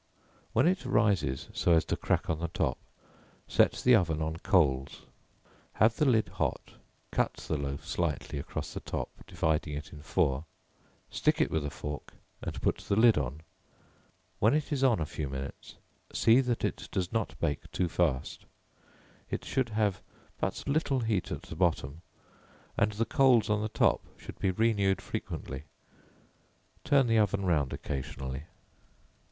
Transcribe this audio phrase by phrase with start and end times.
[0.53, 2.79] When it rises so as to crack on the top,
[3.47, 5.05] set the oven on coals;
[5.73, 6.71] have the lid hot,
[7.11, 10.45] cut the loaf slightly across the top, dividing it in four;
[11.11, 13.41] stick it with a fork and put the lid on,
[14.39, 15.75] when it is on a few minutes,
[16.11, 18.45] see that it does not bake too fast,
[19.29, 20.01] it should have
[20.39, 22.01] but little heat at the bottom,
[22.75, 25.65] and the coals on the top should be renewed frequently,
[26.83, 28.45] turn the oven round occasionally.